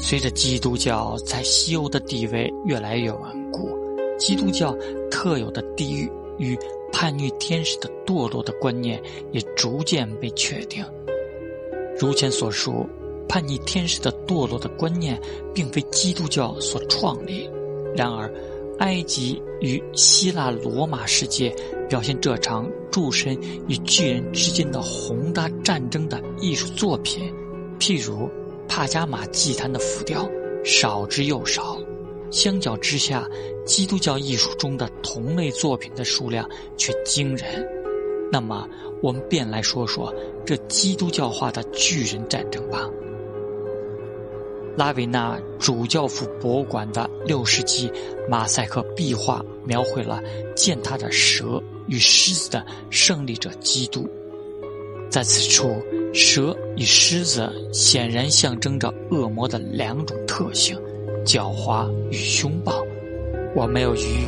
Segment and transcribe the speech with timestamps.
[0.00, 3.68] 随着基督教在西欧的地位越来越稳固，
[4.16, 4.74] 基督教
[5.10, 6.56] 特有的地狱与
[6.92, 9.02] 叛逆天使的堕落的观念
[9.32, 10.84] 也逐渐被确定。
[11.98, 12.88] 如前所述，
[13.28, 15.20] 叛逆天使的堕落的观念
[15.52, 17.50] 并非基督教所创立，
[17.94, 18.32] 然而，
[18.78, 21.54] 埃及与希腊罗马世界
[21.88, 23.36] 表现这场诸神
[23.66, 27.30] 与巨人之间的宏大战争的艺术作品，
[27.80, 28.30] 譬如。
[28.68, 30.28] 帕加马祭坛的浮雕
[30.64, 31.78] 少之又少，
[32.30, 33.28] 相较之下，
[33.64, 37.66] 基督教艺术中的同类作品的数量却惊人。
[38.30, 38.68] 那么，
[39.02, 40.14] 我们便来说说
[40.44, 42.88] 这基督教化的巨人战争吧。
[44.76, 47.90] 拉维纳主教府博物馆的六世纪
[48.28, 50.22] 马赛克壁画描绘了
[50.54, 54.08] 践踏着蛇与狮子的胜利者基督，
[55.10, 55.82] 在此处。
[56.14, 60.76] 蛇与狮子显然象征着恶魔的两种特性：
[61.24, 62.82] 狡猾与凶暴。
[63.54, 64.26] 我没有余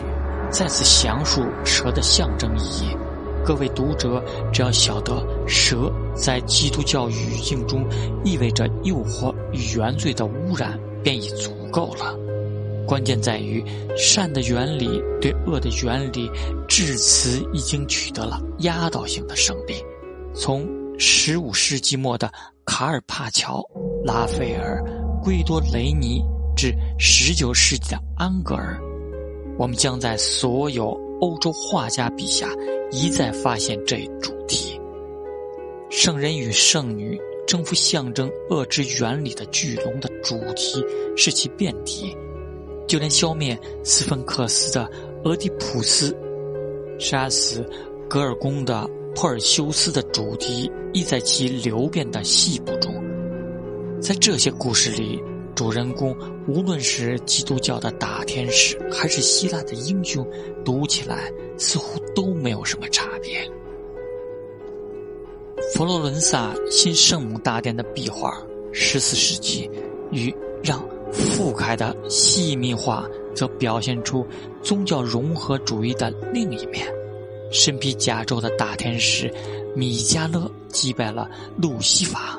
[0.51, 2.97] 再次详述蛇的象征意义。
[3.45, 7.85] 各位读者只要晓得蛇在基督教语境中
[8.25, 12.17] 意味着诱惑与原罪的污染，便已足够了。
[12.87, 13.65] 关键在于
[13.97, 16.31] 善的原理对恶的原理，
[16.69, 19.75] 至此已经取得了压倒性的胜利。
[20.35, 20.69] 从
[21.03, 22.31] 十五世纪末的
[22.67, 23.65] 卡尔帕乔、
[24.05, 24.85] 拉斐尔、
[25.25, 26.23] 圭多雷尼
[26.55, 28.79] 至十九世纪的安格尔，
[29.59, 30.91] 我们将在所有
[31.23, 32.51] 欧洲画家笔下
[32.91, 34.79] 一再发现这一主题：
[35.89, 40.85] 圣人与圣女征服象征恶之原理的巨龙的主题
[41.17, 42.15] 是其辩题，
[42.87, 44.87] 就连消灭斯芬克斯的
[45.25, 46.15] 俄狄浦斯、
[46.99, 47.65] 杀死
[48.07, 48.87] 格尔宫的。
[49.15, 52.95] 珀尔修斯的主题亦在其流变的细部中。
[54.01, 55.23] 在这些故事里，
[55.55, 56.17] 主人公
[56.49, 60.27] 无论是基督教的大天使，还是希腊的英雄，
[60.65, 63.47] 读起来似乎都没有什么差别。
[65.75, 68.43] 佛罗伦萨新圣母大殿的壁画，
[68.73, 69.71] 十四世纪，
[70.11, 74.27] 与让傅凯的细密画，则表现出
[74.63, 76.87] 宗教融合主义的另一面。
[77.51, 79.33] 身披甲胄的大天使
[79.75, 82.39] 米迦勒击败了路西法，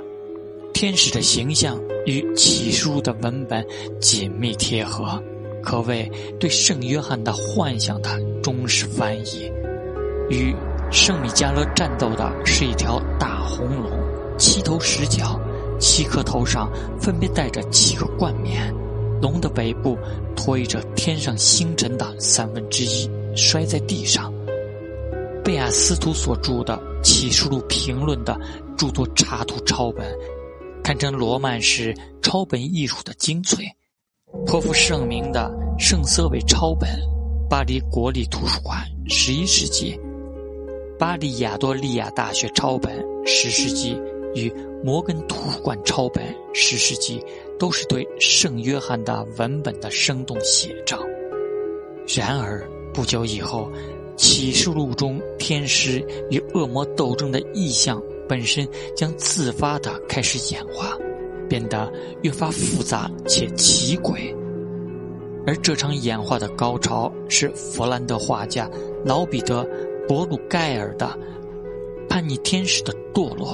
[0.73, 3.65] 天使的形象与启书的文本
[3.99, 5.21] 紧密贴合，
[5.61, 9.51] 可谓对圣约翰的幻想的忠实翻译。
[10.29, 10.55] 与
[10.89, 13.91] 圣米迦勒战斗的是一条大红龙，
[14.37, 15.39] 七头十角，
[15.77, 18.73] 七颗头上分别戴着七个冠冕，
[19.21, 19.97] 龙的尾部
[20.35, 24.30] 拖曳着天上星辰的三分之一，摔在地上。
[25.43, 28.39] 贝亚斯图所著的《启示录评论》的
[28.77, 30.07] 著作插图抄本，
[30.83, 33.65] 堪称罗曼史抄本艺术的精粹。
[34.45, 36.89] 颇负盛名的圣瑟韦抄本，
[37.49, 39.99] 巴黎国立图书馆十一世纪；
[40.99, 43.99] 巴黎亚多利亚大学抄本十世纪
[44.35, 44.53] 与
[44.83, 46.23] 摩根图书馆抄本
[46.53, 47.19] 十世纪，
[47.57, 50.99] 都是对圣约翰的文本的生动写照。
[52.07, 52.63] 然而
[52.93, 53.67] 不久以后。
[54.15, 60.97] 启示录中天使与恶魔斗争的意象本身将自发地开始演化，
[61.49, 61.91] 变得
[62.21, 64.33] 越发复杂且奇诡。
[65.47, 68.69] 而这场演化的高潮是佛兰德画家
[69.03, 69.63] 老彼得·
[70.07, 71.07] 博鲁盖尔的
[72.07, 73.53] 《叛逆天使的堕落》。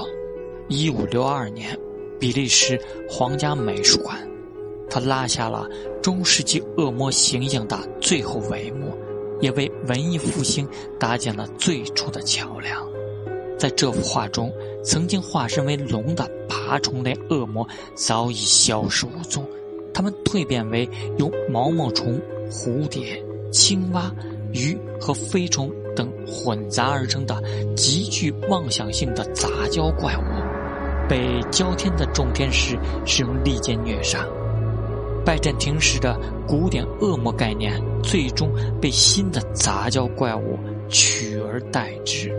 [0.67, 1.79] 一五六二年，
[2.19, 2.77] 比利时
[3.09, 4.17] 皇家美术馆，
[4.89, 5.65] 他拉下了
[6.01, 8.93] 中世纪恶魔形象的最后帷幕。
[9.39, 10.67] 也为文艺复兴
[10.99, 12.87] 搭建了最初的桥梁。
[13.57, 14.53] 在这幅画中，
[14.83, 19.43] 曾经化身为龙的爬虫类恶魔早已消失无踪，
[19.93, 20.87] 它们蜕变为
[21.17, 22.21] 由毛毛虫、
[22.51, 23.19] 蝴蝶、
[23.51, 24.13] 青蛙、
[24.53, 27.41] 鱼和飞虫等混杂而成的
[27.75, 34.23] 极具妄想性的杂交怪物，被焦天的众天使使用利剑虐杀。
[35.27, 40.57] 拜占庭时的古典恶魔概念，最终被新的杂交怪物
[40.87, 42.33] 取而代之。